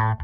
Hallo, 0.00 0.14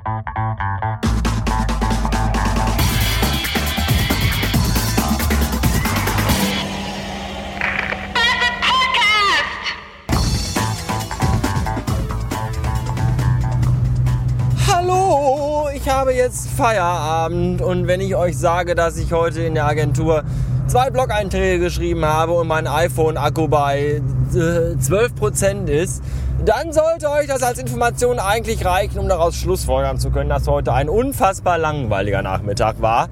ich 15.75 15.87
habe 15.91 16.15
jetzt 16.15 16.49
Feierabend 16.49 17.61
und 17.61 17.87
wenn 17.87 18.01
ich 18.01 18.17
euch 18.17 18.39
sage, 18.39 18.75
dass 18.75 18.97
ich 18.97 19.13
heute 19.13 19.43
in 19.43 19.53
der 19.53 19.67
Agentur 19.67 20.25
zwei 20.69 20.89
Blog-Einträge 20.89 21.63
geschrieben 21.63 22.07
habe 22.07 22.33
und 22.33 22.49
mein 22.49 22.67
iPhone-Akku 22.67 23.49
bei 23.49 24.01
äh, 24.33 24.75
12% 24.81 25.67
ist, 25.67 26.03
dann 26.45 26.73
sollte 26.73 27.11
euch 27.11 27.27
das 27.27 27.43
als 27.43 27.59
Information 27.59 28.19
eigentlich 28.19 28.65
reichen, 28.65 28.99
um 28.99 29.09
daraus 29.09 29.37
schlussfolgern 29.37 29.99
zu 29.99 30.11
können, 30.11 30.31
dass 30.31 30.47
heute 30.47 30.73
ein 30.73 30.89
unfassbar 30.89 31.59
langweiliger 31.59 32.23
Nachmittag 32.23 32.81
war. 32.81 33.09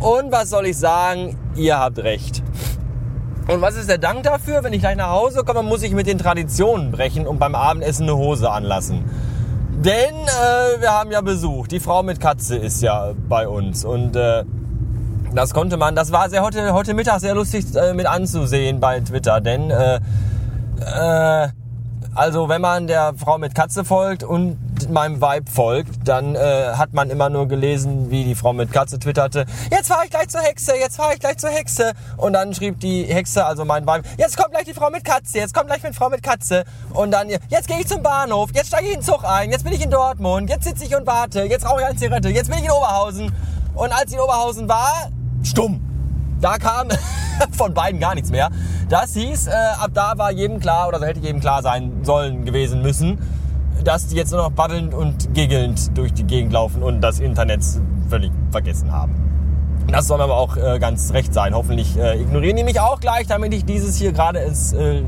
Und 0.00 0.32
was 0.32 0.50
soll 0.50 0.66
ich 0.66 0.76
sagen? 0.76 1.38
Ihr 1.54 1.78
habt 1.78 1.98
recht. 1.98 2.42
Und 3.48 3.62
was 3.62 3.76
ist 3.76 3.88
der 3.88 3.98
Dank 3.98 4.24
dafür? 4.24 4.64
Wenn 4.64 4.72
ich 4.72 4.80
gleich 4.80 4.96
nach 4.96 5.10
Hause 5.10 5.44
komme, 5.44 5.62
muss 5.62 5.82
ich 5.82 5.92
mit 5.92 6.06
den 6.06 6.18
Traditionen 6.18 6.90
brechen 6.90 7.26
und 7.26 7.38
beim 7.38 7.54
Abendessen 7.54 8.02
eine 8.02 8.16
Hose 8.16 8.50
anlassen. 8.50 9.04
Denn 9.84 10.14
äh, 10.14 10.80
wir 10.80 10.90
haben 10.90 11.12
ja 11.12 11.20
Besuch. 11.20 11.68
Die 11.68 11.78
Frau 11.78 12.02
mit 12.02 12.18
Katze 12.18 12.56
ist 12.56 12.82
ja 12.82 13.12
bei 13.28 13.46
uns. 13.46 13.84
Und 13.84 14.16
äh, 14.16 14.44
das 15.32 15.54
konnte 15.54 15.76
man, 15.76 15.94
das 15.94 16.10
war 16.10 16.28
sehr 16.28 16.42
heute, 16.42 16.72
heute 16.72 16.94
Mittag 16.94 17.20
sehr 17.20 17.34
lustig 17.34 17.66
äh, 17.76 17.94
mit 17.94 18.06
anzusehen 18.06 18.80
bei 18.80 18.98
Twitter. 19.00 19.40
Denn 19.40 19.70
äh, 19.70 20.00
äh, 20.80 21.48
also 22.16 22.48
wenn 22.48 22.62
man 22.62 22.86
der 22.86 23.12
Frau 23.14 23.36
mit 23.36 23.54
Katze 23.54 23.84
folgt 23.84 24.24
und 24.24 24.56
meinem 24.90 25.20
Vibe 25.20 25.50
folgt, 25.50 26.08
dann 26.08 26.34
äh, 26.34 26.72
hat 26.74 26.94
man 26.94 27.10
immer 27.10 27.28
nur 27.28 27.46
gelesen, 27.46 28.10
wie 28.10 28.24
die 28.24 28.34
Frau 28.34 28.54
mit 28.54 28.72
Katze 28.72 28.98
twitterte, 28.98 29.44
jetzt 29.70 29.88
fahre 29.88 30.04
ich 30.04 30.10
gleich 30.10 30.28
zur 30.28 30.40
Hexe, 30.40 30.76
jetzt 30.76 30.96
fahre 30.96 31.12
ich 31.12 31.20
gleich 31.20 31.36
zur 31.36 31.50
Hexe. 31.50 31.92
Und 32.16 32.32
dann 32.32 32.54
schrieb 32.54 32.80
die 32.80 33.04
Hexe, 33.04 33.44
also 33.44 33.66
mein 33.66 33.86
Vibe, 33.86 34.02
jetzt 34.16 34.36
kommt 34.38 34.52
gleich 34.52 34.64
die 34.64 34.72
Frau 34.72 34.88
mit 34.88 35.04
Katze, 35.04 35.38
jetzt 35.38 35.52
kommt 35.52 35.66
gleich 35.66 35.82
die 35.82 35.92
Frau 35.92 36.08
mit 36.08 36.22
Katze. 36.22 36.64
Und 36.94 37.10
dann, 37.10 37.28
jetzt 37.28 37.68
gehe 37.68 37.80
ich 37.80 37.86
zum 37.86 38.02
Bahnhof, 38.02 38.50
jetzt 38.54 38.68
steige 38.68 38.86
ich 38.86 38.94
in 38.94 39.00
den 39.00 39.06
Zug 39.06 39.22
ein, 39.24 39.50
jetzt 39.50 39.64
bin 39.64 39.74
ich 39.74 39.82
in 39.82 39.90
Dortmund, 39.90 40.48
jetzt 40.48 40.64
sitze 40.64 40.84
ich 40.84 40.96
und 40.96 41.06
warte, 41.06 41.42
jetzt 41.42 41.66
rauche 41.66 41.80
ich 41.80 41.86
eine 41.86 41.96
Zigarette, 41.96 42.30
jetzt 42.30 42.48
bin 42.48 42.58
ich 42.58 42.64
in 42.64 42.70
Oberhausen. 42.70 43.32
Und 43.74 43.92
als 43.92 44.06
ich 44.06 44.14
in 44.14 44.20
Oberhausen 44.20 44.68
war, 44.68 45.10
stumm. 45.42 45.82
Da 46.40 46.56
kam 46.56 46.88
von 47.52 47.74
beiden 47.74 48.00
gar 48.00 48.14
nichts 48.14 48.30
mehr. 48.30 48.50
Das 48.88 49.14
hieß, 49.14 49.48
äh, 49.48 49.52
ab 49.80 49.90
da 49.94 50.12
war 50.16 50.30
jedem 50.30 50.60
klar, 50.60 50.86
oder 50.86 51.00
so 51.00 51.06
hätte 51.06 51.18
jedem 51.18 51.40
klar 51.40 51.60
sein 51.62 52.04
sollen 52.04 52.44
gewesen 52.44 52.82
müssen, 52.82 53.18
dass 53.82 54.06
die 54.06 54.16
jetzt 54.16 54.30
nur 54.30 54.42
noch 54.42 54.52
baddelnd 54.52 54.94
und 54.94 55.34
giggelnd 55.34 55.96
durch 55.98 56.14
die 56.14 56.24
Gegend 56.24 56.52
laufen 56.52 56.82
und 56.84 57.00
das 57.00 57.18
Internet 57.18 57.64
völlig 58.08 58.30
vergessen 58.52 58.92
haben. 58.92 59.14
Das 59.88 60.06
soll 60.06 60.20
aber 60.20 60.36
auch 60.36 60.56
äh, 60.56 60.78
ganz 60.78 61.12
recht 61.12 61.34
sein. 61.34 61.54
Hoffentlich 61.54 61.96
äh, 61.96 62.20
ignorieren 62.20 62.56
die 62.56 62.64
mich 62.64 62.80
auch 62.80 63.00
gleich, 63.00 63.26
damit 63.26 63.54
ich 63.54 63.64
dieses 63.64 63.96
hier 63.96 64.12
gerade 64.12 64.40
ins, 64.40 64.72
äh, 64.72 65.02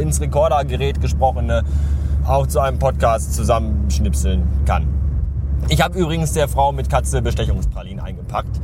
ins 0.00 0.20
Rekordergerät 0.20 1.00
gesprochene 1.00 1.62
auch 2.26 2.46
zu 2.46 2.60
einem 2.60 2.78
Podcast 2.78 3.34
zusammenschnipseln 3.34 4.46
kann. 4.66 4.86
Ich 5.68 5.82
habe 5.82 5.98
übrigens 5.98 6.32
der 6.32 6.48
Frau 6.48 6.72
mit 6.72 6.90
Katze 6.90 7.22
Bestechungspralinen 7.22 8.00
eingepackt. 8.00 8.60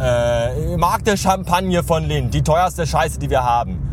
Äh, 0.00 0.76
Markte 0.76 1.16
Champagne 1.16 1.82
von 1.82 2.04
Lind, 2.04 2.34
die 2.34 2.42
teuerste 2.42 2.86
Scheiße, 2.86 3.18
die 3.18 3.30
wir 3.30 3.44
haben. 3.44 3.91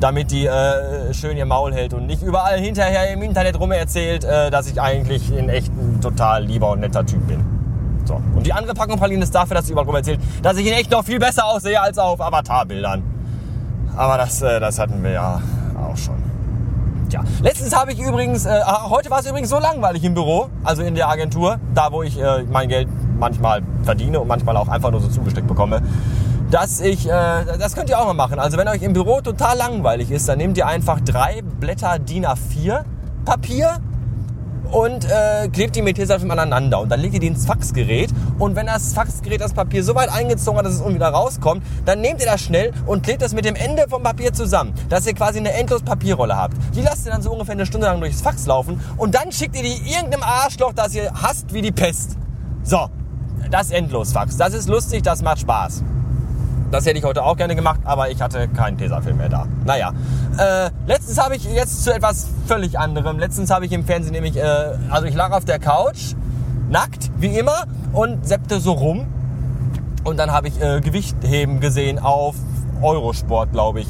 Damit 0.00 0.30
die 0.30 0.46
äh, 0.46 1.14
schön 1.14 1.36
ihr 1.36 1.46
Maul 1.46 1.72
hält 1.72 1.94
und 1.94 2.06
nicht 2.06 2.22
überall 2.22 2.58
hinterher 2.58 3.10
im 3.12 3.22
Internet 3.22 3.58
rum 3.58 3.72
erzählt, 3.72 4.24
äh, 4.24 4.50
dass 4.50 4.66
ich 4.66 4.80
eigentlich 4.80 5.32
in 5.34 5.48
echt 5.48 5.72
ein 5.72 6.00
total 6.00 6.44
lieber 6.44 6.70
und 6.70 6.80
netter 6.80 7.04
Typ 7.04 7.26
bin. 7.26 7.44
So. 8.04 8.20
Und 8.34 8.46
die 8.46 8.52
andere 8.52 8.74
Packung 8.74 8.98
Pralinen 8.98 9.22
ist 9.22 9.34
dafür, 9.34 9.56
dass 9.56 9.66
sie 9.66 9.72
überall 9.72 9.86
rum 9.86 9.96
erzählt, 9.96 10.20
dass 10.42 10.56
ich 10.58 10.66
in 10.66 10.74
echt 10.74 10.90
noch 10.90 11.04
viel 11.04 11.18
besser 11.18 11.46
aussehe 11.46 11.80
als 11.80 11.98
auf 11.98 12.20
Avatarbildern. 12.20 13.02
Aber 13.96 14.18
das, 14.18 14.42
äh, 14.42 14.60
das 14.60 14.78
hatten 14.78 15.02
wir 15.02 15.10
ja 15.12 15.40
auch 15.74 15.96
schon. 15.96 16.16
Tja, 17.08 17.22
letztens 17.40 17.74
habe 17.74 17.92
ich 17.92 18.00
übrigens, 18.00 18.46
äh, 18.46 18.60
heute 18.90 19.10
war 19.10 19.20
es 19.20 19.26
übrigens 19.26 19.48
so 19.48 19.58
langweilig 19.58 20.02
im 20.04 20.14
Büro, 20.14 20.48
also 20.64 20.82
in 20.82 20.94
der 20.94 21.08
Agentur, 21.08 21.58
da 21.72 21.92
wo 21.92 22.02
ich 22.02 22.20
äh, 22.20 22.42
mein 22.50 22.68
Geld 22.68 22.88
manchmal 23.18 23.62
verdiene 23.84 24.20
und 24.20 24.28
manchmal 24.28 24.56
auch 24.56 24.68
einfach 24.68 24.90
nur 24.90 25.00
so 25.00 25.08
zugesteckt 25.08 25.46
bekomme, 25.46 25.82
dass 26.50 26.80
ich, 26.80 27.08
äh, 27.08 27.10
das 27.58 27.74
könnt 27.74 27.90
ihr 27.90 27.98
auch 27.98 28.06
mal 28.06 28.14
machen. 28.14 28.38
Also 28.38 28.56
wenn 28.56 28.68
euch 28.68 28.82
im 28.82 28.92
Büro 28.92 29.20
total 29.20 29.56
langweilig 29.56 30.10
ist, 30.10 30.28
dann 30.28 30.38
nehmt 30.38 30.56
ihr 30.56 30.66
einfach 30.66 31.00
drei 31.00 31.42
Blätter 31.42 31.98
DIN 31.98 32.26
A4 32.26 32.84
Papier 33.24 33.80
und 34.70 35.04
äh, 35.04 35.48
klebt 35.48 35.76
die 35.76 35.82
mit 35.82 35.96
Tesafilm 35.96 36.30
aneinander 36.30 36.80
und 36.80 36.88
dann 36.88 37.00
legt 37.00 37.14
ihr 37.14 37.20
die 37.20 37.28
ins 37.28 37.46
Faxgerät 37.46 38.10
und 38.38 38.56
wenn 38.56 38.66
das 38.66 38.94
Faxgerät 38.94 39.40
das 39.40 39.52
Papier 39.52 39.82
so 39.84 39.94
weit 39.94 40.10
eingezogen 40.10 40.58
hat, 40.58 40.66
dass 40.66 40.74
es 40.74 40.86
wieder 40.86 41.08
rauskommt, 41.08 41.62
dann 41.84 42.00
nehmt 42.00 42.20
ihr 42.20 42.26
das 42.26 42.40
schnell 42.40 42.72
und 42.84 43.02
klebt 43.02 43.22
es 43.22 43.32
mit 43.32 43.44
dem 43.44 43.54
Ende 43.54 43.86
vom 43.88 44.02
Papier 44.02 44.32
zusammen, 44.32 44.74
dass 44.88 45.06
ihr 45.06 45.14
quasi 45.14 45.38
eine 45.38 45.52
endlos 45.52 45.82
Papierrolle 45.82 46.36
habt. 46.36 46.56
Die 46.74 46.82
lasst 46.82 47.06
ihr 47.06 47.12
dann 47.12 47.22
so 47.22 47.32
ungefähr 47.32 47.52
eine 47.52 47.66
Stunde 47.66 47.86
lang 47.86 48.00
durchs 48.00 48.22
Fax 48.22 48.46
laufen 48.46 48.80
und 48.96 49.14
dann 49.14 49.30
schickt 49.32 49.56
ihr 49.56 49.62
die 49.62 49.90
irgendeinem 49.90 50.22
Arschloch, 50.22 50.72
das 50.72 50.94
ihr 50.94 51.12
hasst 51.12 51.52
wie 51.52 51.62
die 51.62 51.72
Pest. 51.72 52.16
So, 52.62 52.88
das 53.50 53.70
Endlosfax. 53.70 54.36
Das 54.36 54.52
ist 54.52 54.68
lustig, 54.68 55.02
das 55.02 55.22
macht 55.22 55.40
Spaß. 55.40 55.82
Das 56.70 56.84
hätte 56.84 56.98
ich 56.98 57.04
heute 57.04 57.22
auch 57.22 57.36
gerne 57.36 57.54
gemacht, 57.54 57.80
aber 57.84 58.10
ich 58.10 58.20
hatte 58.20 58.48
keinen 58.48 58.76
Tesafilm 58.76 59.18
mehr 59.18 59.28
da. 59.28 59.46
Naja, 59.64 59.92
äh, 60.36 60.70
letztens 60.86 61.18
habe 61.18 61.36
ich 61.36 61.44
jetzt 61.44 61.84
zu 61.84 61.94
etwas 61.94 62.28
völlig 62.46 62.78
anderem. 62.78 63.18
Letztens 63.18 63.50
habe 63.50 63.66
ich 63.66 63.72
im 63.72 63.84
Fernsehen 63.84 64.12
nämlich, 64.12 64.36
äh, 64.36 64.76
also 64.90 65.06
ich 65.06 65.14
lag 65.14 65.30
auf 65.30 65.44
der 65.44 65.60
Couch, 65.60 66.14
nackt, 66.68 67.10
wie 67.18 67.38
immer, 67.38 67.64
und 67.92 68.26
seppte 68.26 68.60
so 68.60 68.72
rum. 68.72 69.06
Und 70.02 70.18
dann 70.18 70.32
habe 70.32 70.48
ich 70.48 70.60
äh, 70.60 70.80
Gewichtheben 70.80 71.60
gesehen 71.60 71.98
auf 71.98 72.34
Eurosport, 72.82 73.52
glaube 73.52 73.80
ich. 73.80 73.88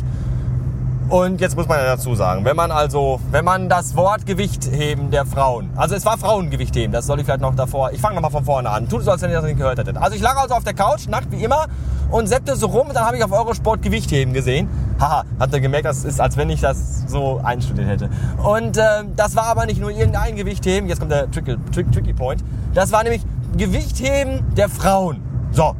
Und 1.09 1.41
jetzt 1.41 1.57
muss 1.57 1.69
man 1.69 1.79
ja 1.79 1.85
dazu 1.85 2.17
sagen, 2.17 2.45
wenn 2.45 2.57
man 2.57 2.73
also, 2.73 3.21
wenn 3.31 3.45
man 3.45 3.69
das 3.69 3.95
Wort 3.95 4.27
Gewichtheben 4.27 5.13
der 5.13 5.25
Frauen, 5.25 5.71
also 5.77 5.95
es 5.95 6.05
war 6.05 6.19
Frauengewichtheben, 6.19 6.91
das 6.91 7.07
soll 7.07 7.21
ich 7.21 7.27
vielleicht 7.27 7.43
noch 7.43 7.55
davor, 7.55 7.93
ich 7.93 8.01
fange 8.01 8.17
nochmal 8.17 8.33
von 8.33 8.45
vorne 8.45 8.69
an, 8.69 8.89
tut 8.89 9.01
es 9.01 9.05
so, 9.05 9.13
als 9.13 9.23
wenn 9.23 9.31
ihr 9.31 9.37
das 9.37 9.45
nicht 9.45 9.57
gehört 9.57 9.79
hättet. 9.79 9.97
Also 9.97 10.17
ich 10.17 10.23
lag 10.23 10.37
also 10.37 10.55
auf 10.55 10.65
der 10.65 10.75
Couch, 10.75 11.07
nackt 11.07 11.31
wie 11.31 11.45
immer, 11.45 11.67
und 12.11 12.27
seppte 12.29 12.57
so 12.57 12.67
rum, 12.67 12.89
und 12.89 12.95
dann 12.95 13.05
habe 13.05 13.17
ich 13.17 13.25
auf 13.25 13.33
Eurosport 13.33 13.83
Gewichtheben 13.83 14.33
gesehen. 14.33 14.69
Haha, 15.01 15.25
hat 15.39 15.53
er 15.53 15.61
gemerkt, 15.61 15.87
das 15.87 16.05
ist, 16.05 16.21
als 16.21 16.37
wenn 16.37 16.51
ich 16.51 16.61
das 16.61 17.05
so 17.07 17.41
einstudiert 17.43 17.89
hätte. 17.89 18.11
Und 18.43 18.77
äh, 18.77 19.05
das 19.15 19.37
war 19.37 19.45
aber 19.45 19.67
nicht 19.67 19.81
nur 19.81 19.91
irgendein 19.91 20.37
Gewichtheben, 20.37 20.89
jetzt 20.89 21.01
kommt 21.01 21.13
der 21.13 21.31
Tricky, 21.31 21.57
Trick, 21.73 21.93
Tricky 21.93 22.13
Point, 22.13 22.43
das 22.75 22.93
war 22.93 23.03
nämlich 23.03 23.23
Gewichtheben 23.57 24.45
der 24.57 24.69
Frauen. 24.69 25.21
So, 25.53 25.75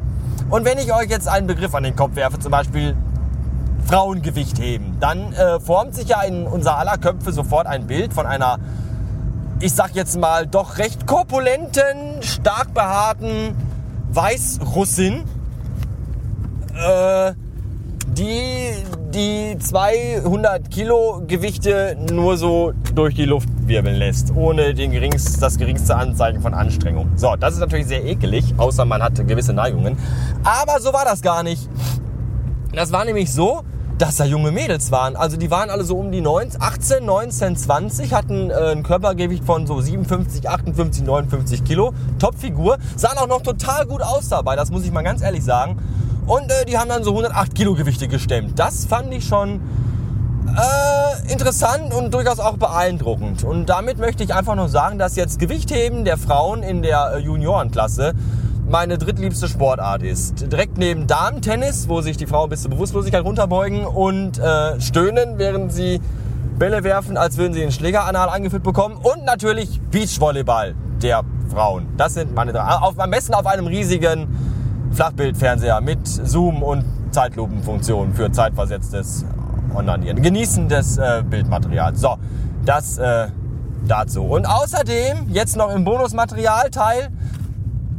und 0.49 0.65
wenn 0.65 0.77
ich 0.77 0.93
euch 0.93 1.09
jetzt 1.09 1.27
einen 1.27 1.47
Begriff 1.47 1.75
an 1.75 1.83
den 1.83 1.95
Kopf 1.95 2.15
werfe, 2.15 2.39
zum 2.39 2.51
Beispiel 2.51 2.95
Frauengewicht 3.85 4.59
heben, 4.59 4.97
dann 4.99 5.33
äh, 5.33 5.59
formt 5.59 5.95
sich 5.95 6.09
ja 6.09 6.21
in 6.21 6.45
unser 6.45 6.77
aller 6.77 6.97
Köpfe 6.97 7.31
sofort 7.31 7.67
ein 7.67 7.87
Bild 7.87 8.13
von 8.13 8.25
einer, 8.25 8.59
ich 9.59 9.73
sag 9.73 9.95
jetzt 9.95 10.19
mal, 10.19 10.45
doch 10.45 10.77
recht 10.77 11.07
korpulenten, 11.07 12.21
stark 12.21 12.73
behaarten 12.73 13.55
Weißrussin, 14.11 15.23
äh, 16.77 17.33
die 18.07 18.73
die 19.13 19.57
200 19.57 20.69
Kilo 20.69 21.23
Gewichte 21.25 21.97
nur 22.11 22.37
so 22.37 22.73
durch 22.93 23.15
die 23.15 23.25
Luft 23.25 23.49
wirbeln 23.61 23.95
lässt, 23.95 24.31
ohne 24.35 24.73
den 24.73 24.91
geringst, 24.91 25.41
das 25.41 25.57
geringste 25.57 25.95
Anzeichen 25.95 26.41
von 26.41 26.53
Anstrengung. 26.53 27.09
So, 27.15 27.35
das 27.35 27.55
ist 27.55 27.59
natürlich 27.59 27.87
sehr 27.87 28.03
ekelig, 28.03 28.53
außer 28.57 28.85
man 28.85 29.01
hat 29.01 29.15
gewisse 29.27 29.53
Neigungen. 29.53 29.97
Aber 30.43 30.79
so 30.81 30.93
war 30.93 31.05
das 31.05 31.21
gar 31.21 31.41
nicht. 31.41 31.67
Das 32.73 32.91
war 32.91 33.05
nämlich 33.05 33.33
so, 33.33 33.63
dass 33.97 34.17
da 34.17 34.25
junge 34.25 34.51
Mädels 34.51 34.91
waren. 34.91 35.15
Also 35.15 35.37
die 35.37 35.49
waren 35.49 35.69
alle 35.69 35.83
so 35.83 35.97
um 35.97 36.11
die 36.11 36.21
19, 36.21 36.61
18, 36.61 37.05
19, 37.05 37.55
20, 37.55 38.13
hatten 38.13 38.51
äh, 38.51 38.71
ein 38.71 38.83
Körpergewicht 38.83 39.43
von 39.43 39.65
so 39.65 39.81
57, 39.81 40.47
58, 40.47 41.03
59 41.03 41.63
Kilo. 41.63 41.93
Topfigur. 42.19 42.77
Sahen 42.95 43.17
auch 43.17 43.27
noch 43.27 43.41
total 43.41 43.85
gut 43.87 44.01
aus 44.01 44.29
dabei, 44.29 44.55
das 44.55 44.69
muss 44.69 44.83
ich 44.83 44.91
mal 44.91 45.01
ganz 45.01 45.21
ehrlich 45.21 45.43
sagen. 45.43 45.77
Und 46.27 46.51
äh, 46.51 46.65
die 46.65 46.77
haben 46.77 46.89
dann 46.89 47.03
so 47.03 47.11
108 47.11 47.55
Kilo 47.55 47.73
Gewichte 47.73 48.09
gestemmt. 48.09 48.59
Das 48.59 48.85
fand 48.85 49.13
ich 49.13 49.25
schon 49.25 49.61
äh, 50.57 51.31
interessant 51.31 51.93
und 51.93 52.13
durchaus 52.13 52.39
auch 52.39 52.57
beeindruckend. 52.57 53.45
Und 53.45 53.67
damit 53.67 53.97
möchte 53.97 54.23
ich 54.23 54.33
einfach 54.33 54.55
nur 54.55 54.67
sagen, 54.67 54.99
dass 54.99 55.15
jetzt 55.15 55.39
Gewichtheben 55.39 56.03
der 56.03 56.17
Frauen 56.17 56.63
in 56.63 56.81
der 56.81 57.13
äh, 57.15 57.19
Juniorenklasse 57.19 58.13
meine 58.69 58.97
drittliebste 58.97 59.47
Sportart 59.47 60.03
ist. 60.03 60.51
Direkt 60.51 60.77
neben 60.77 61.07
Damen-Tennis, 61.07 61.87
wo 61.87 62.01
sich 62.01 62.17
die 62.17 62.27
Frauen 62.27 62.49
bis 62.49 62.63
zur 62.63 62.71
Bewusstlosigkeit 62.71 63.23
runterbeugen 63.23 63.85
und 63.85 64.37
äh, 64.37 64.81
stöhnen, 64.81 65.37
während 65.37 65.71
sie 65.71 66.01
Bälle 66.59 66.83
werfen, 66.83 67.15
als 67.15 67.37
würden 67.37 67.53
sie 67.53 67.61
den 67.61 67.71
Schlägeranal 67.71 68.27
angeführt 68.27 68.63
bekommen. 68.63 68.97
Und 68.97 69.23
natürlich 69.23 69.79
Beachvolleyball 69.91 70.75
der 71.01 71.23
Frauen. 71.53 71.87
Das 71.95 72.15
sind 72.15 72.35
meine 72.35 72.51
drei. 72.51 72.63
Auf, 72.63 72.99
am 72.99 73.11
besten 73.11 73.33
auf 73.33 73.45
einem 73.45 73.67
riesigen 73.67 74.27
Flachbildfernseher 74.97 75.79
mit 75.79 76.07
Zoom 76.07 76.63
und 76.63 76.83
Zeitlupenfunktion 77.11 78.15
für 78.15 78.31
zeitversetztes 78.31 79.25
Onanieren. 79.75 80.23
Genießen 80.23 80.67
des 80.69 80.97
äh, 80.97 81.21
Bildmaterials. 81.23 82.01
So, 82.01 82.17
das 82.65 82.97
äh, 82.97 83.27
dazu. 83.87 84.23
Und 84.23 84.47
außerdem, 84.47 85.27
jetzt 85.29 85.55
noch 85.55 85.69
im 85.69 85.83
Bonusmaterialteil, 85.83 87.09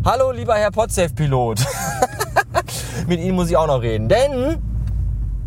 Hallo, 0.05 0.33
lieber 0.33 0.57
Herr 0.57 0.73
Podsafe-Pilot. 0.73 1.65
Mit 3.07 3.21
Ihnen 3.21 3.37
muss 3.37 3.49
ich 3.49 3.57
auch 3.57 3.69
noch 3.69 3.81
reden. 3.81 4.09
Denn 4.09 4.57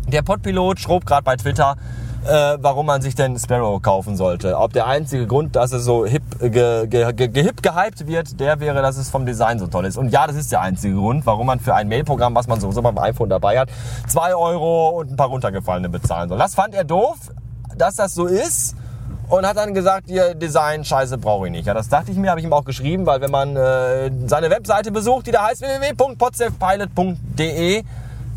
der 0.08 0.22
Podpilot 0.22 0.80
schrob 0.80 1.04
gerade 1.04 1.22
bei 1.22 1.36
Twitter, 1.36 1.76
äh, 2.24 2.56
warum 2.60 2.86
man 2.86 3.02
sich 3.02 3.14
denn 3.14 3.38
Sparrow 3.38 3.80
kaufen 3.82 4.16
sollte. 4.16 4.58
Ob 4.58 4.72
der 4.72 4.86
einzige 4.86 5.26
Grund, 5.26 5.56
dass 5.56 5.72
es 5.72 5.84
so 5.84 6.06
hip, 6.06 6.22
ge, 6.38 6.86
ge, 6.86 7.12
ge, 7.12 7.28
gehip 7.28 7.62
gehypt 7.62 8.06
wird, 8.06 8.38
der 8.38 8.60
wäre, 8.60 8.80
dass 8.80 8.96
es 8.96 9.10
vom 9.10 9.26
Design 9.26 9.58
so 9.58 9.66
toll 9.66 9.86
ist. 9.86 9.96
Und 9.96 10.10
ja, 10.10 10.26
das 10.26 10.36
ist 10.36 10.52
der 10.52 10.60
einzige 10.60 10.94
Grund, 10.94 11.26
warum 11.26 11.46
man 11.46 11.60
für 11.60 11.74
ein 11.74 11.88
Mailprogramm, 11.88 12.34
was 12.34 12.46
man 12.46 12.60
sowieso 12.60 12.82
beim 12.82 12.98
iPhone 12.98 13.28
dabei 13.28 13.58
hat, 13.58 13.68
zwei 14.06 14.34
Euro 14.34 15.00
und 15.00 15.10
ein 15.10 15.16
paar 15.16 15.28
runtergefallene 15.28 15.88
bezahlen 15.88 16.28
soll. 16.28 16.38
Das 16.38 16.54
fand 16.54 16.74
er 16.74 16.84
doof, 16.84 17.16
dass 17.76 17.96
das 17.96 18.14
so 18.14 18.26
ist 18.26 18.76
und 19.28 19.46
hat 19.46 19.56
dann 19.56 19.74
gesagt, 19.74 20.10
ihr 20.10 20.34
Design, 20.34 20.84
scheiße, 20.84 21.18
brauche 21.18 21.46
ich 21.46 21.52
nicht. 21.52 21.66
Ja, 21.66 21.74
das 21.74 21.88
dachte 21.88 22.12
ich 22.12 22.18
mir, 22.18 22.30
habe 22.30 22.40
ich 22.40 22.46
ihm 22.46 22.52
auch 22.52 22.64
geschrieben, 22.64 23.06
weil 23.06 23.20
wenn 23.20 23.30
man 23.30 23.56
äh, 23.56 24.10
seine 24.26 24.50
Webseite 24.50 24.90
besucht, 24.92 25.26
die 25.26 25.32
da 25.32 25.46
heißt 25.46 25.62
www.podsafepilot.de, 25.62 27.82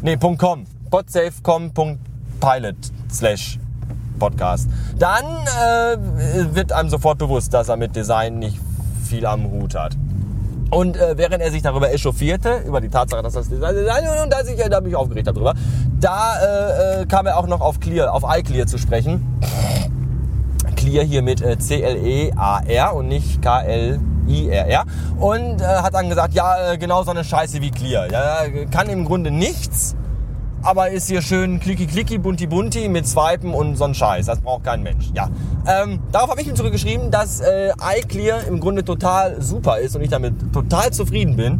nee, 0.02 0.18
.com, 0.18 0.66
podsafecom.pilot 0.90 2.76
slash 3.12 3.60
Podcast, 4.16 4.70
dann 4.98 5.24
äh, 5.24 6.56
wird 6.56 6.72
einem 6.72 6.90
sofort 6.90 7.18
bewusst, 7.18 7.54
dass 7.54 7.70
er 7.70 7.78
mit 7.78 7.96
Design 7.96 8.40
nicht 8.40 8.60
viel 9.08 9.26
am 9.26 9.50
Hut 9.52 9.76
hat. 9.76 9.96
Und 10.72 10.98
äh, 10.98 11.18
während 11.18 11.42
er 11.42 11.52
sich 11.52 11.62
darüber 11.62 11.94
echauffierte, 11.94 12.64
über 12.68 12.82
die 12.82 12.90
Tatsache, 12.90 13.22
dass 13.22 13.34
das 13.34 13.50
Design, 13.50 13.76
und 14.24 14.34
da, 14.34 14.44
sich, 14.44 14.60
da 14.70 14.82
mich 14.82 14.96
aufgeregt 14.96 15.28
darüber, 15.28 15.54
da 16.00 16.34
äh, 16.36 17.02
äh, 17.02 17.06
kam 17.06 17.28
er 17.28 17.38
auch 17.38 17.48
noch 17.48 17.62
auf 17.62 17.80
Clear, 17.80 18.14
auf 18.14 18.24
iClear 18.28 18.68
zu 18.68 18.78
sprechen. 18.78 19.40
Clear 20.76 21.04
hier 21.04 21.22
mit 21.22 21.42
äh, 21.42 21.58
C-L-E-A-R 21.58 22.96
und 22.96 23.08
nicht 23.08 23.42
K-L-I-R-R. 23.42 24.86
Und 25.20 25.62
äh, 25.62 25.66
hat 25.66 25.94
dann 25.94 26.10
gesagt, 26.10 26.34
ja, 26.34 26.74
äh, 26.74 26.78
genau 26.78 27.04
so 27.04 27.12
eine 27.12 27.24
Scheiße 27.24 27.62
wie 27.62 27.72
Clear. 27.72 28.12
Ja, 28.12 28.40
kann 28.72 28.90
im 28.90 29.06
Grunde 29.06 29.32
nichts, 29.32 29.96
aber 30.66 30.90
ist 30.90 31.08
hier 31.08 31.22
schön 31.22 31.60
klicki 31.60 31.86
klicki, 31.86 32.18
bunti 32.18 32.48
bunti 32.48 32.90
mit 32.90 33.08
Swipen 33.08 33.54
und 33.54 33.76
so 33.76 33.84
ein 33.84 33.94
Scheiß. 33.94 34.26
Das 34.26 34.42
braucht 34.42 34.64
kein 34.64 34.82
Mensch. 34.82 35.12
Ja. 35.14 35.30
Ähm, 35.68 36.00
darauf 36.12 36.32
habe 36.32 36.42
ich 36.42 36.48
ihm 36.48 36.56
zurückgeschrieben, 36.56 37.12
dass 37.12 37.40
äh, 37.40 37.72
iClear 38.00 38.46
im 38.48 38.60
Grunde 38.60 38.84
total 38.84 39.42
super 39.42 39.78
ist 39.78 39.96
und 39.96 40.02
ich 40.02 40.10
damit 40.10 40.52
total 40.54 40.92
zufrieden 40.92 41.36
bin. 41.36 41.60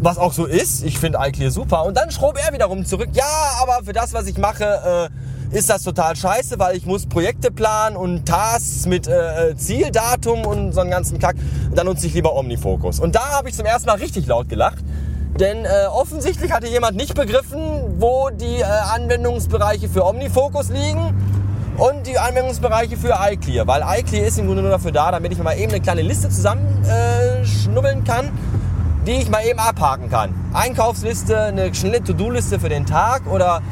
Was 0.00 0.18
auch 0.18 0.32
so 0.32 0.44
ist. 0.44 0.84
Ich 0.84 0.98
finde 0.98 1.18
iClear 1.22 1.50
super. 1.50 1.84
Und 1.84 1.96
dann 1.96 2.10
schrob 2.10 2.36
er 2.44 2.52
wiederum 2.52 2.84
zurück, 2.84 3.10
ja, 3.12 3.24
aber 3.62 3.84
für 3.84 3.92
das, 3.92 4.12
was 4.12 4.26
ich 4.26 4.38
mache, 4.38 5.08
äh, 5.52 5.56
ist 5.56 5.70
das 5.70 5.82
total 5.82 6.14
scheiße, 6.14 6.58
weil 6.58 6.76
ich 6.76 6.84
muss 6.84 7.06
Projekte 7.06 7.50
planen 7.50 7.96
und 7.96 8.26
Tasks 8.26 8.86
mit 8.86 9.06
äh, 9.06 9.50
äh 9.50 9.56
Zieldatum 9.56 10.44
und 10.44 10.72
so 10.72 10.80
einen 10.80 10.90
ganzen 10.90 11.18
Kack. 11.18 11.36
Dann 11.74 11.86
nutze 11.86 12.06
ich 12.08 12.14
lieber 12.14 12.34
Omnifocus. 12.34 12.98
Und 12.98 13.14
da 13.14 13.30
habe 13.30 13.48
ich 13.48 13.54
zum 13.54 13.66
ersten 13.66 13.86
Mal 13.86 13.98
richtig 13.98 14.26
laut 14.26 14.48
gelacht. 14.48 14.84
Denn 15.38 15.64
äh, 15.64 15.86
offensichtlich 15.90 16.52
hatte 16.52 16.66
jemand 16.66 16.96
nicht 16.96 17.14
begriffen, 17.14 17.60
wo 17.98 18.30
die 18.30 18.60
äh, 18.60 18.64
Anwendungsbereiche 18.64 19.88
für 19.88 20.04
OmniFocus 20.04 20.70
liegen 20.70 21.14
und 21.76 22.06
die 22.06 22.18
Anwendungsbereiche 22.18 22.96
für 22.96 23.16
iClear. 23.20 23.66
Weil 23.66 23.82
iClear 24.00 24.26
ist 24.26 24.38
im 24.38 24.46
Grunde 24.46 24.62
nur 24.62 24.70
dafür 24.70 24.92
da, 24.92 25.12
damit 25.12 25.32
ich 25.32 25.38
mal 25.38 25.56
eben 25.56 25.70
eine 25.70 25.80
kleine 25.80 26.02
Liste 26.02 26.28
zusammenschnubbeln 26.28 28.00
äh, 28.00 28.04
kann, 28.04 28.30
die 29.06 29.12
ich 29.12 29.30
mal 29.30 29.44
eben 29.44 29.58
abhaken 29.60 30.10
kann. 30.10 30.34
Einkaufsliste, 30.52 31.40
eine 31.40 31.74
schnelle 31.74 32.02
To-Do-Liste 32.02 32.58
für 32.58 32.68
den 32.68 32.84
Tag 32.84 33.22
oder 33.30 33.62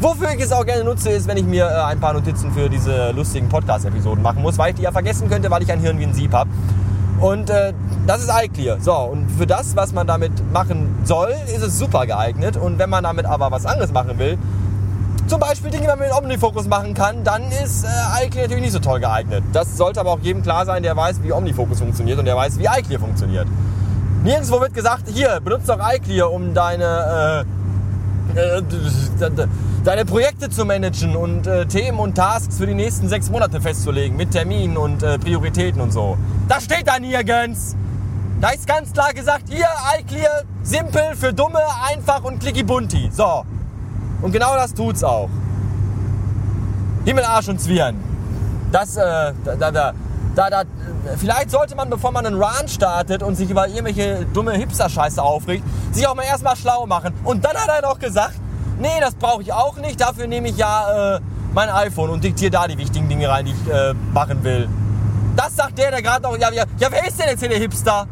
wofür 0.00 0.30
ich 0.34 0.40
es 0.40 0.52
auch 0.52 0.64
gerne 0.64 0.84
nutze, 0.84 1.10
ist, 1.10 1.26
wenn 1.26 1.36
ich 1.36 1.44
mir 1.44 1.66
äh, 1.66 1.84
ein 1.84 2.00
paar 2.00 2.12
Notizen 2.12 2.52
für 2.52 2.68
diese 2.68 3.12
lustigen 3.12 3.48
Podcast-Episoden 3.48 4.22
machen 4.22 4.42
muss, 4.42 4.58
weil 4.58 4.70
ich 4.70 4.76
die 4.76 4.82
ja 4.82 4.92
vergessen 4.92 5.28
könnte, 5.30 5.50
weil 5.50 5.62
ich 5.62 5.72
ein 5.72 5.80
Hirn 5.80 5.98
wie 5.98 6.04
ein 6.04 6.14
Sieb 6.14 6.32
habe. 6.32 6.50
Und 7.20 7.48
äh, 7.50 7.72
das 8.06 8.22
ist 8.22 8.30
iClear. 8.30 8.80
So, 8.80 8.94
und 8.94 9.30
für 9.30 9.46
das, 9.46 9.76
was 9.76 9.92
man 9.92 10.06
damit 10.06 10.32
machen 10.52 10.94
soll, 11.04 11.34
ist 11.54 11.62
es 11.62 11.78
super 11.78 12.06
geeignet. 12.06 12.56
Und 12.56 12.78
wenn 12.78 12.90
man 12.90 13.04
damit 13.04 13.26
aber 13.26 13.50
was 13.50 13.66
anderes 13.66 13.92
machen 13.92 14.18
will, 14.18 14.38
zum 15.26 15.40
Beispiel 15.40 15.70
Dinge, 15.70 15.84
die 15.84 15.88
man 15.88 15.98
mit 15.98 16.12
Omnifocus 16.12 16.66
machen 16.66 16.92
kann, 16.92 17.24
dann 17.24 17.50
ist 17.50 17.84
äh, 17.84 18.26
iClear 18.26 18.44
natürlich 18.44 18.64
nicht 18.64 18.72
so 18.72 18.78
toll 18.78 19.00
geeignet. 19.00 19.42
Das 19.52 19.76
sollte 19.76 20.00
aber 20.00 20.10
auch 20.10 20.18
jedem 20.20 20.42
klar 20.42 20.66
sein, 20.66 20.82
der 20.82 20.96
weiß, 20.96 21.22
wie 21.22 21.32
Omnifocus 21.32 21.78
funktioniert 21.78 22.18
und 22.18 22.26
der 22.26 22.36
weiß, 22.36 22.58
wie 22.58 22.66
iClear 22.66 23.00
funktioniert. 23.00 23.46
Nirgendwo 24.22 24.60
wird 24.60 24.74
gesagt, 24.74 25.04
hier, 25.08 25.40
benutzt 25.42 25.68
doch 25.68 25.78
iClear, 25.80 26.30
um 26.30 26.52
deine, 26.52 27.44
äh, 28.34 28.40
äh, 28.40 28.62
deine 29.84 30.06
Projekte 30.06 30.48
zu 30.48 30.64
managen 30.64 31.14
und 31.14 31.46
äh, 31.46 31.66
Themen 31.66 31.98
und 31.98 32.14
Tasks 32.14 32.56
für 32.56 32.66
die 32.66 32.74
nächsten 32.74 33.08
sechs 33.08 33.30
Monate 33.30 33.60
festzulegen 33.60 34.16
mit 34.16 34.30
Terminen 34.30 34.78
und 34.78 35.02
äh, 35.02 35.18
Prioritäten 35.18 35.80
und 35.80 35.92
so. 35.92 36.16
Das 36.48 36.64
steht 36.64 36.88
da 36.88 36.98
nirgends. 36.98 37.76
Da 38.40 38.50
ist 38.50 38.66
ganz 38.66 38.92
klar 38.92 39.12
gesagt, 39.12 39.44
hier 39.48 39.68
iClear, 40.00 40.42
simpel 40.62 41.14
für 41.14 41.34
Dumme, 41.34 41.60
einfach 41.86 42.24
und 42.24 42.40
clicky 42.40 42.62
bunti. 42.62 43.10
So. 43.12 43.44
Und 44.22 44.32
genau 44.32 44.54
das 44.54 44.72
tut's 44.72 45.04
auch. 45.04 45.28
Himmel, 47.04 47.24
Arsch 47.24 47.48
und 47.48 47.60
Zwirn. 47.60 47.96
Das, 48.72 48.96
äh, 48.96 49.32
da, 49.44 49.70
da, 49.70 49.92
da, 50.34 50.50
da, 50.50 50.62
vielleicht 51.18 51.50
sollte 51.50 51.76
man, 51.76 51.90
bevor 51.90 52.10
man 52.10 52.24
einen 52.24 52.42
Run 52.42 52.68
startet 52.68 53.22
und 53.22 53.36
sich 53.36 53.50
über 53.50 53.68
irgendwelche 53.68 54.24
dumme 54.32 54.52
Hipster-Scheiße 54.52 55.22
aufregt, 55.22 55.62
sich 55.92 56.06
auch 56.06 56.14
mal 56.14 56.24
erstmal 56.24 56.56
schlau 56.56 56.86
machen. 56.86 57.12
Und 57.22 57.44
dann 57.44 57.54
hat 57.54 57.68
er 57.68 57.82
noch 57.82 57.98
gesagt, 57.98 58.34
nee, 58.78 59.00
das 59.00 59.14
brauche 59.14 59.42
ich 59.42 59.52
auch 59.52 59.76
nicht, 59.76 60.00
dafür 60.00 60.26
nehme 60.26 60.48
ich 60.48 60.56
ja 60.56 61.16
äh, 61.16 61.20
mein 61.52 61.68
iPhone 61.68 62.10
und 62.10 62.24
diktiere 62.24 62.50
da 62.50 62.66
die 62.66 62.78
wichtigen 62.78 63.08
Dinge 63.08 63.28
rein, 63.28 63.46
die 63.46 63.52
ich 63.52 63.72
äh, 63.72 63.94
machen 64.12 64.42
will. 64.44 64.68
Das 65.36 65.56
sagt 65.56 65.78
der, 65.78 65.90
der 65.90 66.02
gerade 66.02 66.22
noch, 66.22 66.36
ja, 66.38 66.50
ja, 66.52 66.64
ja, 66.78 66.88
wer 66.90 67.06
ist 67.06 67.18
denn 67.18 67.28
jetzt 67.28 67.40
hier 67.40 67.48
der 67.48 67.58
Hipster? 67.58 68.06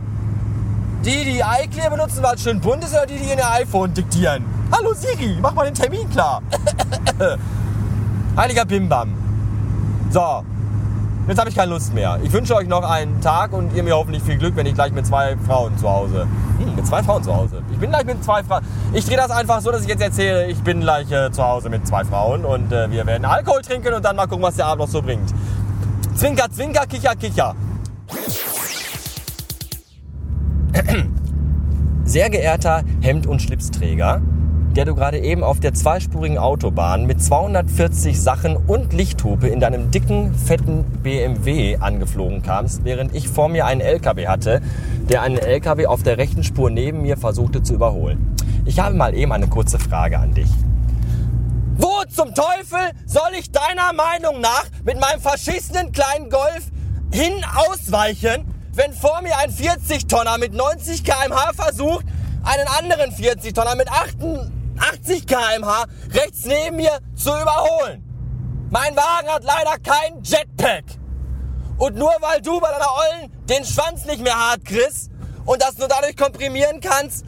Die, 1.04 1.24
die 1.24 1.40
iClear 1.40 1.90
benutzen, 1.90 2.22
weil 2.22 2.36
es 2.36 2.42
schön 2.42 2.60
bunt 2.60 2.84
ist, 2.84 2.92
oder 2.92 3.06
die, 3.06 3.18
die 3.18 3.30
in 3.30 3.38
ihr 3.38 3.50
iPhone 3.50 3.92
diktieren? 3.92 4.44
Hallo 4.70 4.94
Siri, 4.94 5.38
mach 5.40 5.52
mal 5.52 5.64
den 5.64 5.74
Termin 5.74 6.08
klar. 6.10 6.42
Heiliger 8.36 8.64
Bimbam. 8.64 9.12
So, 10.10 10.44
jetzt 11.28 11.38
habe 11.38 11.50
ich 11.50 11.56
keine 11.56 11.70
Lust 11.70 11.94
mehr. 11.94 12.18
Ich 12.22 12.32
wünsche 12.32 12.54
euch 12.54 12.68
noch 12.68 12.82
einen 12.82 13.20
Tag 13.20 13.52
und 13.52 13.74
ihr 13.74 13.82
mir 13.82 13.96
hoffentlich 13.96 14.22
viel 14.22 14.36
Glück, 14.38 14.56
wenn 14.56 14.66
ich 14.66 14.74
gleich 14.74 14.92
mit 14.92 15.06
zwei 15.06 15.36
Frauen 15.46 15.76
zu 15.78 15.88
Hause. 15.88 16.26
Hm, 16.58 16.76
mit 16.76 16.86
zwei 16.86 17.02
Frauen 17.02 17.22
zu 17.22 17.34
Hause. 17.34 17.62
Ich 17.70 17.78
bin 17.78 17.90
gleich 17.90 18.04
mit 18.04 18.22
zwei 18.24 18.42
Frauen. 18.42 18.64
Ich 18.92 19.04
drehe 19.06 19.16
das 19.16 19.30
einfach 19.30 19.60
so, 19.60 19.70
dass 19.70 19.82
ich 19.82 19.88
jetzt 19.88 20.02
erzähle, 20.02 20.46
ich 20.46 20.58
bin 20.62 20.80
gleich 20.80 21.10
äh, 21.10 21.30
zu 21.30 21.42
Hause 21.42 21.68
mit 21.70 21.86
zwei 21.86 22.04
Frauen 22.04 22.44
und 22.44 22.72
äh, 22.72 22.90
wir 22.90 23.06
werden 23.06 23.24
Alkohol 23.24 23.62
trinken 23.62 23.94
und 23.94 24.04
dann 24.04 24.16
mal 24.16 24.26
gucken, 24.26 24.42
was 24.42 24.56
der 24.56 24.66
Abend 24.66 24.80
noch 24.80 24.88
so 24.88 25.00
bringt. 25.02 25.32
Zwinker, 26.14 26.50
zwinker, 26.50 26.86
kicher, 26.86 27.14
kicher. 27.16 27.54
Sehr 32.04 32.30
geehrter 32.30 32.82
Hemd- 33.00 33.26
und 33.26 33.40
Schlipsträger, 33.40 34.20
der 34.76 34.86
du 34.86 34.94
gerade 34.94 35.18
eben 35.18 35.44
auf 35.44 35.60
der 35.60 35.74
zweispurigen 35.74 36.38
Autobahn 36.38 37.06
mit 37.06 37.22
240 37.22 38.20
Sachen 38.20 38.56
und 38.56 38.92
Lichthupe 38.92 39.48
in 39.48 39.60
deinem 39.60 39.90
dicken, 39.90 40.34
fetten 40.34 40.84
BMW 41.02 41.76
angeflogen 41.76 42.42
kamst, 42.42 42.84
während 42.84 43.14
ich 43.14 43.28
vor 43.28 43.48
mir 43.48 43.66
einen 43.66 43.82
LKW 43.82 44.28
hatte, 44.28 44.62
der 45.10 45.22
einen 45.22 45.36
LKW 45.36 45.86
auf 45.86 46.02
der 46.02 46.16
rechten 46.16 46.42
Spur 46.42 46.70
neben 46.70 47.02
mir 47.02 47.18
versuchte 47.18 47.62
zu 47.62 47.74
überholen. 47.74 48.34
Ich 48.64 48.80
habe 48.80 48.94
mal 48.94 49.14
eben 49.14 49.32
eine 49.32 49.48
kurze 49.48 49.78
Frage 49.78 50.18
an 50.18 50.32
dich. 50.34 50.48
Wo 51.76 52.04
zum 52.08 52.34
Teufel 52.34 52.92
soll 53.06 53.32
ich 53.38 53.50
deiner 53.50 53.92
Meinung 53.92 54.40
nach 54.40 54.64
mit 54.84 54.98
meinem 55.00 55.20
verschissenen 55.20 55.92
kleinen 55.92 56.30
Golf 56.30 56.70
hin 57.12 57.32
ausweichen, 57.68 58.46
wenn 58.74 58.92
vor 58.92 59.20
mir 59.22 59.36
ein 59.38 59.50
40-Tonner 59.50 60.38
mit 60.38 60.54
90 60.54 61.04
km/h 61.04 61.52
versucht, 61.54 62.06
einen 62.44 62.68
anderen 62.68 63.10
40-Tonner 63.10 63.74
mit 63.74 63.90
80 64.82 65.26
km/h 65.26 65.86
rechts 66.10 66.44
neben 66.44 66.76
mir 66.76 66.98
zu 67.14 67.30
überholen? 67.30 68.02
Mein 68.70 68.96
Wagen 68.96 69.28
hat 69.28 69.44
leider 69.44 69.78
kein 69.82 70.22
Jetpack. 70.22 70.84
Und 71.78 71.96
nur 71.96 72.12
weil 72.20 72.40
du 72.40 72.60
bei 72.60 72.70
deiner 72.70 72.90
Ollen 72.90 73.32
den 73.46 73.64
Schwanz 73.64 74.04
nicht 74.06 74.20
mehr 74.20 74.34
hart 74.34 74.64
kriegst 74.64 75.10
und 75.44 75.62
das 75.62 75.78
nur 75.78 75.88
dadurch 75.88 76.16
komprimieren 76.16 76.80
kannst, 76.80 77.24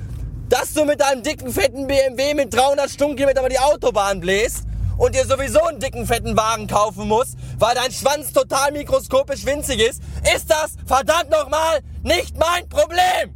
dass 0.49 0.73
du 0.75 0.85
mit 0.85 1.01
deinem 1.01 1.23
dicken, 1.23 1.53
fetten 1.53 1.87
BMW 1.87 2.35
mit 2.35 2.55
300 2.55 2.91
Stundenkilometer 2.91 3.41
über 3.41 3.49
die 3.49 3.59
Autobahn 3.59 4.21
bläst 4.21 4.65
und 4.97 5.15
dir 5.15 5.25
sowieso 5.27 5.63
einen 5.65 5.81
dicken, 5.81 6.07
fetten 6.07 6.37
Wagen 6.37 6.67
kaufen 6.67 7.09
musst, 7.09 7.37
weil 7.59 7.75
dein 7.75 7.91
Schwanz 7.91 8.33
total 8.33 8.73
mikroskopisch 8.73 9.45
winzig 9.45 9.81
ist, 9.81 10.03
ist 10.35 10.51
das 10.51 10.77
verdammt 10.87 11.31
nochmal 11.31 11.81
nicht 12.03 12.37
mein 12.39 12.69
Problem. 12.69 13.35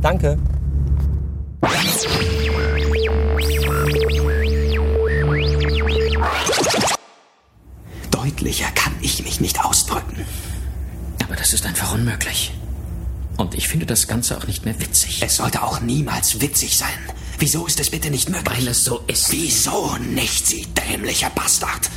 Danke. 0.00 0.38
Deutlicher 8.10 8.70
kann 8.74 8.94
ich 9.00 9.22
mich 9.22 9.40
nicht 9.40 9.64
ausdrücken. 9.64 10.24
Aber 11.24 11.36
das 11.36 11.52
ist 11.52 11.66
einfach 11.66 11.92
unmöglich. 11.94 12.52
Und 13.36 13.54
ich 13.54 13.68
finde 13.68 13.86
das 13.86 14.06
Ganze 14.06 14.36
auch 14.38 14.46
nicht 14.46 14.64
mehr 14.64 14.78
witzig. 14.80 15.22
Es 15.22 15.36
sollte 15.36 15.62
auch 15.62 15.80
niemals 15.80 16.40
witzig 16.40 16.76
sein. 16.76 16.88
Wieso 17.38 17.66
ist 17.66 17.80
es 17.80 17.90
bitte 17.90 18.10
nicht 18.10 18.28
möglich? 18.28 18.58
Weil 18.58 18.68
es 18.68 18.84
so 18.84 19.00
ist. 19.06 19.30
Wieso 19.32 19.96
nicht, 19.96 20.46
Sie 20.46 20.66
dämlicher 20.66 21.30
Bastard? 21.30 21.90